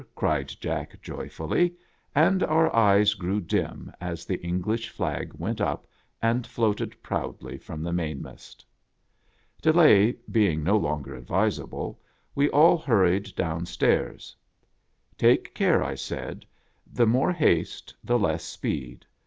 [0.15, 1.75] cried Jack, joyfully;
[2.15, 5.85] and our eyes grew dim as the English flag went up
[6.23, 8.65] and floated proudly from the mainmast.
[9.61, 11.99] Delay being no longer advisable,
[12.33, 14.35] we all hurried down stairs.
[15.19, 16.47] "Take care," I said.
[16.91, 19.05] "The more haste, the less speed.